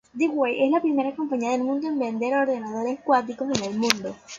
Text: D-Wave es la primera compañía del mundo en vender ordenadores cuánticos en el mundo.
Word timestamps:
D-Wave 0.15 0.65
es 0.65 0.71
la 0.71 0.81
primera 0.81 1.15
compañía 1.15 1.51
del 1.51 1.63
mundo 1.63 1.87
en 1.87 1.99
vender 1.99 2.33
ordenadores 2.33 2.99
cuánticos 3.03 3.55
en 3.59 3.65
el 3.65 3.77
mundo. 3.77 4.15